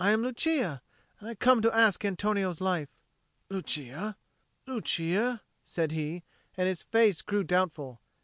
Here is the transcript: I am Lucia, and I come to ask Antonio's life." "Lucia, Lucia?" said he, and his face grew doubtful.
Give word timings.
I 0.00 0.10
am 0.10 0.20
Lucia, 0.22 0.82
and 1.20 1.28
I 1.28 1.36
come 1.36 1.62
to 1.62 1.72
ask 1.72 2.04
Antonio's 2.04 2.60
life." 2.60 2.88
"Lucia, 3.48 4.16
Lucia?" 4.66 5.42
said 5.64 5.92
he, 5.92 6.24
and 6.56 6.66
his 6.66 6.82
face 6.82 7.22
grew 7.22 7.44
doubtful. 7.44 8.00